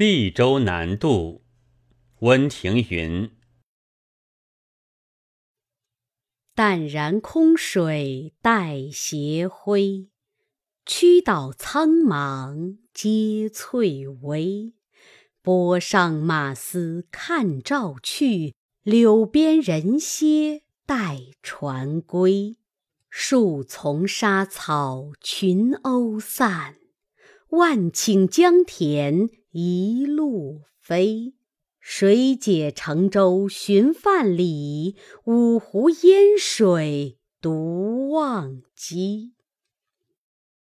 [0.00, 1.42] 利州南渡，
[2.20, 3.32] 温庭筠。
[6.54, 10.08] 淡然空水带斜晖，
[10.86, 14.72] 曲岛苍茫接翠微。
[15.42, 22.56] 波上马嘶看棹去，柳边人歇待船归。
[23.10, 26.76] 树丛沙草群鸥散，
[27.50, 31.34] 万顷江田一路飞。
[31.80, 34.94] 水解乘舟寻范蠡？
[35.24, 39.32] 五湖烟水独忘机。